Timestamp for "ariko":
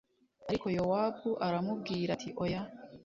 0.49-0.67